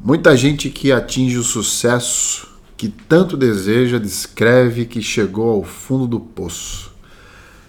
[0.00, 6.20] Muita gente que atinge o sucesso que tanto deseja descreve que chegou ao fundo do
[6.20, 6.92] poço.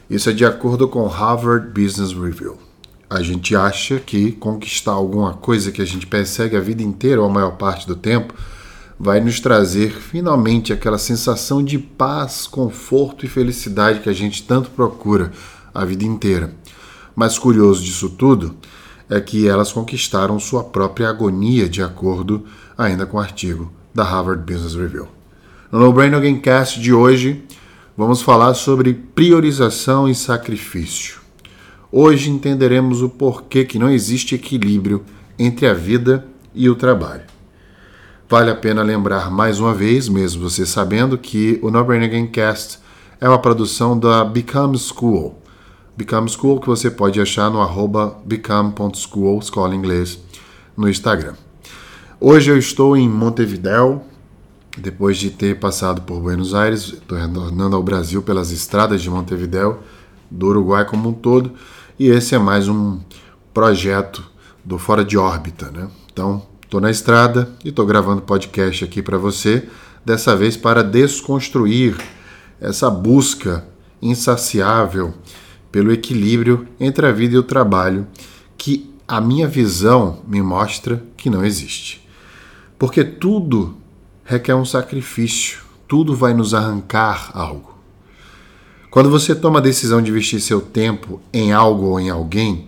[0.07, 2.55] Isso é de acordo com Harvard Business Review.
[3.10, 7.28] A gente acha que conquistar alguma coisa que a gente persegue a vida inteira ou
[7.28, 8.36] a maior parte do tempo
[9.00, 14.70] vai nos trazer finalmente aquela sensação de paz, conforto e felicidade que a gente tanto
[14.70, 15.32] procura
[15.73, 16.54] a vida inteira.
[17.16, 18.55] Mas curioso disso tudo
[19.10, 22.46] é que elas conquistaram sua própria agonia, de acordo
[22.78, 25.07] ainda com o artigo da Harvard Business Review.
[25.71, 27.43] No No Brain Again Cast de hoje,
[27.97, 31.19] vamos falar sobre priorização e sacrifício.
[31.92, 35.03] Hoje entenderemos o porquê que não existe equilíbrio
[35.38, 37.23] entre a vida e o trabalho.
[38.30, 42.28] Vale a pena lembrar mais uma vez, mesmo você sabendo, que o No Brain Again
[42.28, 42.78] Cast
[43.19, 45.39] é uma produção da Become School,
[46.00, 50.17] Become School, que você pode achar no arroba become.school, escola inglês,
[50.78, 51.34] no Instagram.
[52.22, 54.02] Hoje eu estou em Montevideo,
[54.78, 59.80] depois de ter passado por Buenos Aires, estou retornando ao Brasil pelas estradas de Montevideo,
[60.31, 61.52] do Uruguai como um todo,
[62.00, 63.02] e esse é mais um
[63.53, 64.23] projeto
[64.63, 65.89] do Fora de Órbita, né?
[66.13, 69.67] Então, estou na estrada e estou gravando podcast aqui para você,
[70.06, 71.97] dessa vez para desconstruir
[72.61, 73.67] essa busca
[74.02, 75.13] insaciável
[75.72, 78.08] pelo equilíbrio entre a vida e o trabalho,
[78.58, 82.08] que a minha visão me mostra que não existe.
[82.78, 83.78] Porque tudo
[84.23, 87.78] requer um sacrifício, tudo vai nos arrancar algo.
[88.92, 92.67] Quando você toma a decisão de investir seu tempo em algo ou em alguém,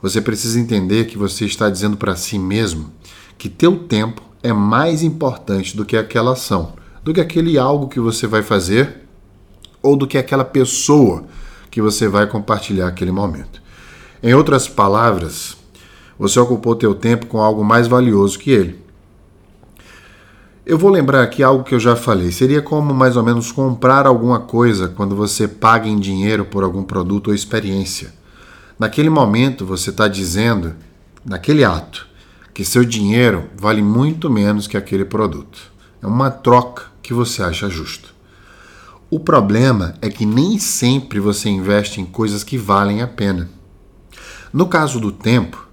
[0.00, 2.92] você precisa entender que você está dizendo para si mesmo
[3.38, 8.00] que teu tempo é mais importante do que aquela ação, do que aquele algo que
[8.00, 9.02] você vai fazer
[9.82, 11.24] ou do que aquela pessoa
[11.72, 13.62] que você vai compartilhar aquele momento.
[14.22, 15.56] Em outras palavras,
[16.18, 18.78] você ocupou teu tempo com algo mais valioso que ele.
[20.66, 22.30] Eu vou lembrar aqui algo que eu já falei.
[22.30, 26.84] Seria como mais ou menos comprar alguma coisa quando você paga em dinheiro por algum
[26.84, 28.12] produto ou experiência.
[28.78, 30.74] Naquele momento você está dizendo,
[31.24, 32.06] naquele ato,
[32.52, 35.58] que seu dinheiro vale muito menos que aquele produto.
[36.02, 38.14] É uma troca que você acha justo.
[39.14, 43.46] O problema é que nem sempre você investe em coisas que valem a pena.
[44.50, 45.68] No caso do tempo,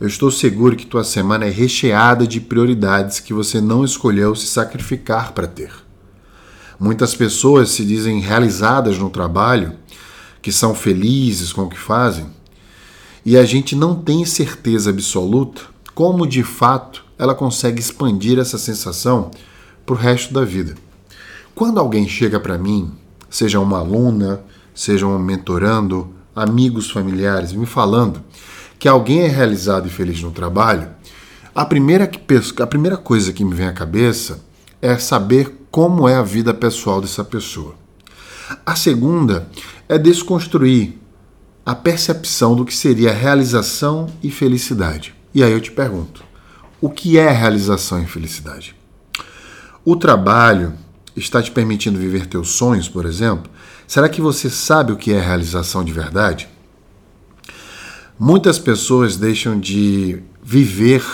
[0.00, 4.48] eu estou seguro que tua semana é recheada de prioridades que você não escolheu se
[4.48, 5.72] sacrificar para ter.
[6.80, 9.74] Muitas pessoas se dizem realizadas no trabalho,
[10.42, 12.26] que são felizes com o que fazem,
[13.24, 15.62] e a gente não tem certeza absoluta
[15.94, 19.30] como de fato ela consegue expandir essa sensação
[19.86, 20.74] para o resto da vida.
[21.60, 22.90] Quando alguém chega para mim,
[23.28, 24.42] seja uma aluna,
[24.74, 28.22] seja um mentorando, amigos, familiares, me falando
[28.78, 30.88] que alguém é realizado e feliz no trabalho,
[31.54, 32.18] a primeira, que,
[32.62, 34.42] a primeira coisa que me vem à cabeça
[34.80, 37.74] é saber como é a vida pessoal dessa pessoa.
[38.64, 39.46] A segunda
[39.86, 40.98] é desconstruir
[41.66, 45.14] a percepção do que seria realização e felicidade.
[45.34, 46.24] E aí eu te pergunto:
[46.80, 48.74] o que é realização e felicidade?
[49.84, 50.72] O trabalho
[51.24, 53.50] está te permitindo viver teus sonhos, por exemplo?
[53.86, 56.48] Será que você sabe o que é realização de verdade?
[58.18, 61.04] Muitas pessoas deixam de viver,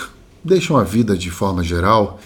[0.43, 2.19] deixam a vida de forma geral,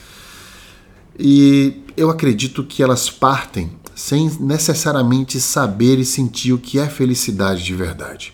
[1.18, 7.64] e eu acredito que elas partem sem necessariamente saber e sentir o que é felicidade
[7.64, 8.34] de verdade.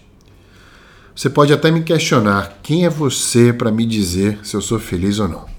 [1.14, 5.20] Você pode até me questionar quem é você para me dizer se eu sou feliz
[5.20, 5.57] ou não.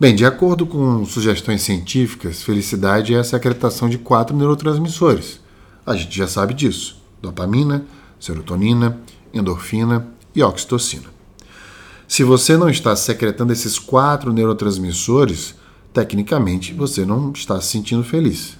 [0.00, 5.40] Bem, de acordo com sugestões científicas, felicidade é a secretação de quatro neurotransmissores.
[5.84, 7.84] A gente já sabe disso: dopamina,
[8.20, 9.00] serotonina,
[9.34, 10.06] endorfina
[10.36, 11.06] e oxitocina.
[12.06, 15.56] Se você não está secretando esses quatro neurotransmissores,
[15.92, 18.56] tecnicamente você não está se sentindo feliz.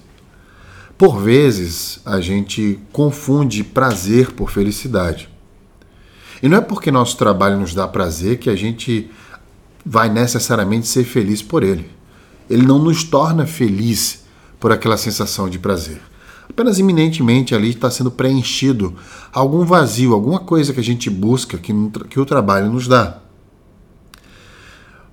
[0.97, 5.29] Por vezes, a gente confunde prazer por felicidade.
[6.43, 9.09] E não é porque nosso trabalho nos dá prazer que a gente
[9.85, 11.89] vai necessariamente ser feliz por ele.
[12.49, 14.23] Ele não nos torna feliz
[14.59, 16.01] por aquela sensação de prazer.
[16.49, 18.95] Apenas iminentemente ali está sendo preenchido
[19.31, 21.71] algum vazio, alguma coisa que a gente busca que,
[22.09, 23.19] que o trabalho nos dá.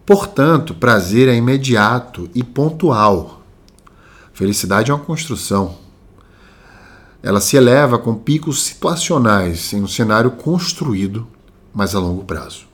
[0.05, 3.43] Portanto, prazer é imediato e pontual.
[4.33, 5.79] Felicidade é uma construção.
[7.23, 11.27] Ela se eleva com picos situacionais em um cenário construído,
[11.75, 12.66] mas a longo prazo.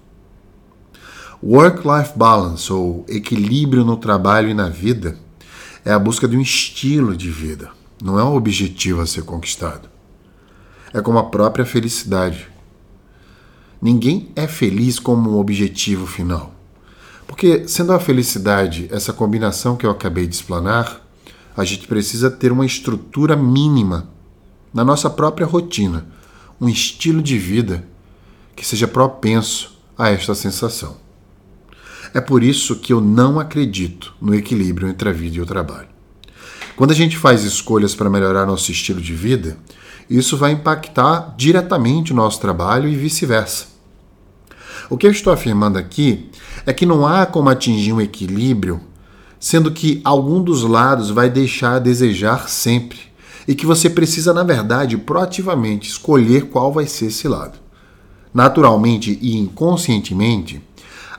[1.44, 5.18] Work-life balance, ou equilíbrio no trabalho e na vida,
[5.84, 9.88] é a busca de um estilo de vida, não é um objetivo a ser conquistado.
[10.94, 12.46] É como a própria felicidade.
[13.80, 16.54] Ninguém é feliz como um objetivo final.
[17.26, 21.04] Porque, sendo a felicidade essa combinação que eu acabei de explanar,
[21.56, 24.08] a gente precisa ter uma estrutura mínima
[24.72, 26.06] na nossa própria rotina,
[26.60, 27.84] um estilo de vida
[28.54, 31.01] que seja propenso a esta sensação.
[32.14, 35.88] É por isso que eu não acredito no equilíbrio entre a vida e o trabalho.
[36.76, 39.56] Quando a gente faz escolhas para melhorar nosso estilo de vida,
[40.08, 43.66] isso vai impactar diretamente o nosso trabalho e vice-versa.
[44.90, 46.30] O que eu estou afirmando aqui
[46.66, 48.80] é que não há como atingir um equilíbrio,
[49.40, 52.98] sendo que algum dos lados vai deixar a desejar sempre,
[53.48, 57.58] e que você precisa, na verdade, proativamente escolher qual vai ser esse lado.
[58.32, 60.62] Naturalmente e inconscientemente,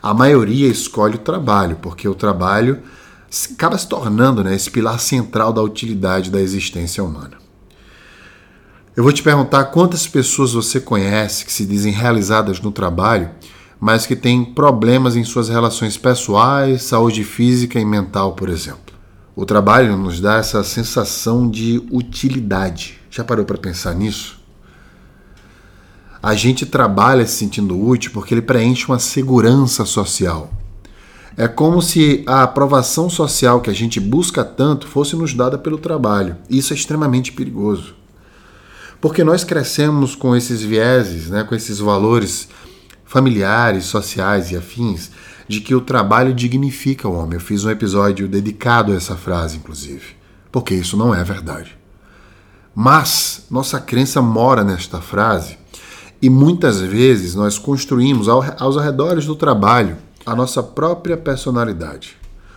[0.03, 2.83] a maioria escolhe o trabalho, porque o trabalho
[3.53, 7.37] acaba se tornando né, esse pilar central da utilidade da existência humana.
[8.97, 13.31] Eu vou te perguntar quantas pessoas você conhece que se dizem realizadas no trabalho,
[13.79, 18.93] mas que têm problemas em suas relações pessoais, saúde física e mental, por exemplo.
[19.33, 22.99] O trabalho nos dá essa sensação de utilidade.
[23.09, 24.42] Já parou para pensar nisso?
[26.23, 30.49] A gente trabalha se sentindo útil porque ele preenche uma segurança social.
[31.35, 35.77] É como se a aprovação social que a gente busca tanto fosse nos dada pelo
[35.77, 36.37] trabalho.
[36.49, 37.93] Isso é extremamente perigoso.
[39.01, 42.47] Porque nós crescemos com esses vieses, né, com esses valores
[43.03, 45.11] familiares, sociais e afins,
[45.45, 47.33] de que o trabalho dignifica o homem.
[47.33, 50.15] Eu fiz um episódio dedicado a essa frase, inclusive,
[50.49, 51.77] porque isso não é verdade.
[52.73, 55.61] Mas nossa crença mora nesta frase
[56.23, 62.15] e muitas vezes nós construímos aos arredores do trabalho a nossa própria personalidade.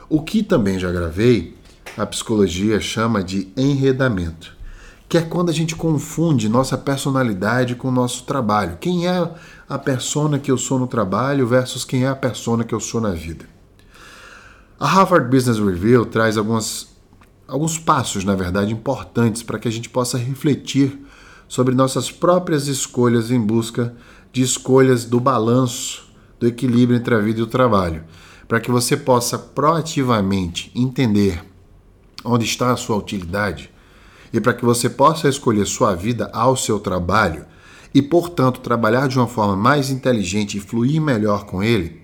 [0.08, 1.56] O que também já gravei,
[1.98, 4.56] a psicologia chama de enredamento,
[5.08, 8.78] que é quando a gente confunde nossa personalidade com o nosso trabalho.
[8.80, 9.30] Quem é
[9.68, 13.00] a persona que eu sou no trabalho versus quem é a persona que eu sou
[13.00, 13.46] na vida.
[14.78, 16.86] A Harvard Business Review traz algumas,
[17.48, 21.04] alguns passos, na verdade, importantes para que a gente possa refletir
[21.48, 23.94] sobre nossas próprias escolhas em busca
[24.32, 26.06] de escolhas do balanço
[26.38, 28.04] do equilíbrio entre a vida e o trabalho,
[28.46, 31.42] para que você possa proativamente entender
[32.24, 33.70] onde está a sua utilidade
[34.32, 37.46] e para que você possa escolher sua vida ao seu trabalho
[37.94, 42.02] e, portanto, trabalhar de uma forma mais inteligente e fluir melhor com ele,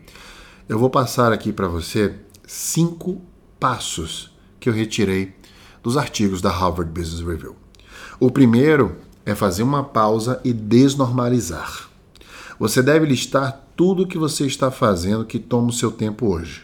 [0.68, 2.14] eu vou passar aqui para você
[2.46, 3.20] cinco
[3.60, 5.34] passos que eu retirei
[5.82, 7.56] dos artigos da Harvard Business Review.
[8.18, 11.88] O primeiro é fazer uma pausa e desnormalizar.
[12.58, 16.62] Você deve listar tudo o que você está fazendo que toma o seu tempo hoje.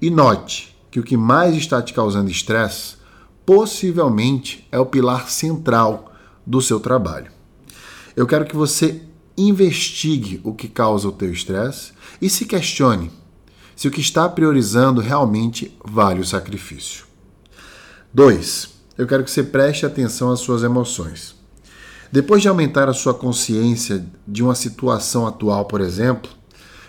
[0.00, 2.96] E note que o que mais está te causando estresse
[3.44, 6.12] possivelmente é o pilar central
[6.46, 7.30] do seu trabalho.
[8.16, 9.02] Eu quero que você
[9.36, 13.10] investigue o que causa o teu estresse e se questione
[13.76, 17.06] se o que está priorizando realmente vale o sacrifício.
[18.12, 18.70] 2.
[18.98, 21.37] Eu quero que você preste atenção às suas emoções.
[22.10, 26.30] Depois de aumentar a sua consciência de uma situação atual, por exemplo,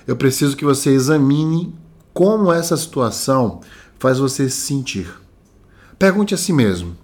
[0.08, 1.76] eu preciso que você examine
[2.14, 3.62] como essa situação
[3.98, 5.12] faz você se sentir.
[5.98, 6.96] Pergunte a si mesmo: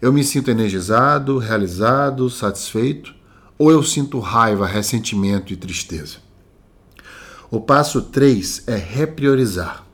[0.00, 3.14] eu me sinto energizado, realizado, satisfeito?
[3.58, 6.18] Ou eu sinto raiva, ressentimento e tristeza?
[7.50, 9.84] O passo 3 é repriorizar.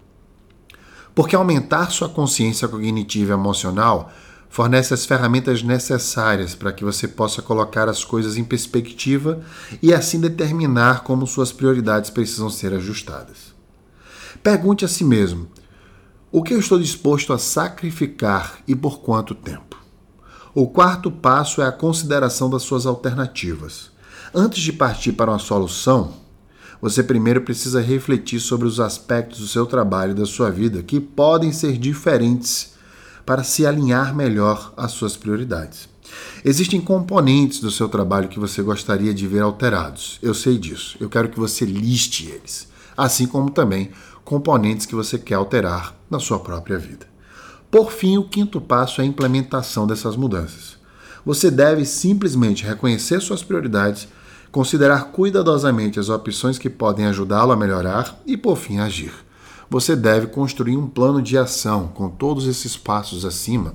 [1.14, 4.12] Porque aumentar sua consciência cognitiva e emocional
[4.54, 9.40] fornece as ferramentas necessárias para que você possa colocar as coisas em perspectiva
[9.82, 13.52] e assim determinar como suas prioridades precisam ser ajustadas.
[14.44, 15.48] Pergunte a si mesmo:
[16.30, 19.76] o que eu estou disposto a sacrificar e por quanto tempo?
[20.54, 23.90] O quarto passo é a consideração das suas alternativas.
[24.32, 26.14] Antes de partir para uma solução,
[26.80, 31.00] você primeiro precisa refletir sobre os aspectos do seu trabalho e da sua vida que
[31.00, 32.73] podem ser diferentes
[33.24, 35.88] para se alinhar melhor às suas prioridades.
[36.44, 40.18] Existem componentes do seu trabalho que você gostaria de ver alterados.
[40.22, 40.96] Eu sei disso.
[41.00, 43.90] Eu quero que você liste eles, assim como também
[44.24, 47.06] componentes que você quer alterar na sua própria vida.
[47.70, 50.76] Por fim, o quinto passo é a implementação dessas mudanças.
[51.24, 54.06] Você deve simplesmente reconhecer suas prioridades,
[54.52, 59.12] considerar cuidadosamente as opções que podem ajudá-lo a melhorar e, por fim, agir
[59.68, 63.74] você deve construir um plano de ação com todos esses passos acima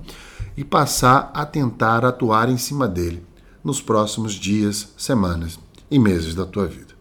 [0.55, 3.24] e passar a tentar atuar em cima dele
[3.63, 6.93] nos próximos dias, semanas e meses da tua vida.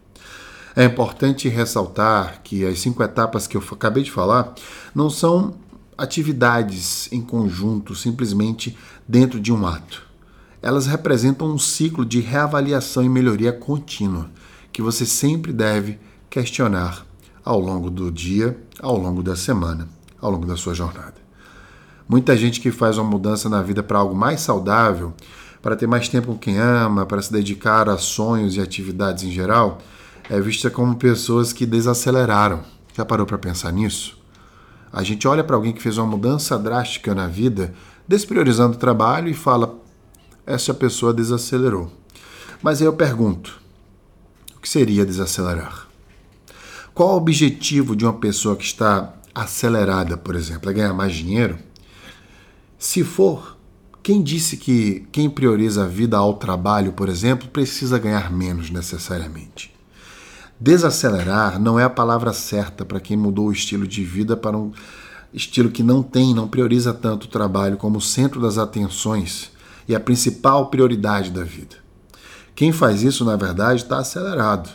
[0.75, 4.53] É importante ressaltar que as cinco etapas que eu acabei de falar
[4.93, 5.55] não são
[5.97, 8.77] atividades em conjunto, simplesmente
[9.07, 10.07] dentro de um ato.
[10.61, 14.29] Elas representam um ciclo de reavaliação e melhoria contínua
[14.71, 17.05] que você sempre deve questionar
[17.49, 19.89] ao longo do dia, ao longo da semana,
[20.21, 21.15] ao longo da sua jornada.
[22.07, 25.15] Muita gente que faz uma mudança na vida para algo mais saudável,
[25.59, 29.31] para ter mais tempo com quem ama, para se dedicar a sonhos e atividades em
[29.31, 29.79] geral,
[30.29, 32.59] é vista como pessoas que desaceleraram.
[32.95, 34.15] Já parou para pensar nisso?
[34.93, 37.73] A gente olha para alguém que fez uma mudança drástica na vida,
[38.07, 39.73] despriorizando o trabalho e fala:
[40.45, 41.91] essa pessoa desacelerou.
[42.61, 43.59] Mas aí eu pergunto:
[44.55, 45.88] o que seria desacelerar?
[46.99, 50.69] Qual o objetivo de uma pessoa que está acelerada, por exemplo?
[50.69, 51.57] É ganhar mais dinheiro?
[52.77, 53.57] Se for,
[54.03, 59.73] quem disse que quem prioriza a vida ao trabalho, por exemplo, precisa ganhar menos necessariamente?
[60.59, 64.73] Desacelerar não é a palavra certa para quem mudou o estilo de vida para um
[65.33, 69.51] estilo que não tem, não prioriza tanto o trabalho como o centro das atenções
[69.87, 71.77] e a principal prioridade da vida.
[72.53, 74.69] Quem faz isso, na verdade, está acelerado.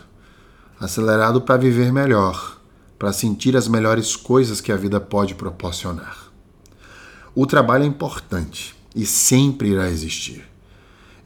[0.81, 2.59] Acelerado para viver melhor,
[2.99, 6.25] para sentir as melhores coisas que a vida pode proporcionar.
[7.35, 10.45] O trabalho é importante e sempre irá existir.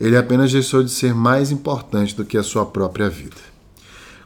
[0.01, 3.37] Ele apenas deixou de ser mais importante do que a sua própria vida.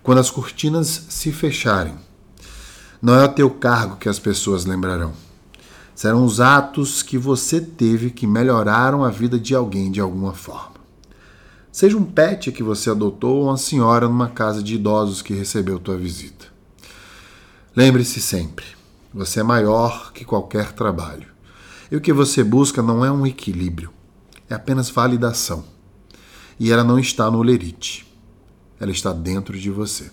[0.03, 1.95] Quando as cortinas se fecharem,
[3.01, 5.13] não é o teu cargo que as pessoas lembrarão.
[5.95, 10.72] Serão os atos que você teve que melhoraram a vida de alguém de alguma forma.
[11.73, 15.81] Seja um pet que você adotou ou uma senhora numa casa de idosos que recebeu
[15.81, 16.47] tua visita.
[17.75, 18.67] Lembre-se sempre:
[19.13, 21.27] você é maior que qualquer trabalho.
[21.91, 23.91] E o que você busca não é um equilíbrio,
[24.49, 25.65] é apenas validação.
[26.61, 28.13] E ela não está no lerite
[28.83, 30.11] ela está dentro de você.